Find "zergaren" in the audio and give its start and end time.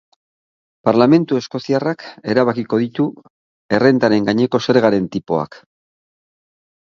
4.69-5.05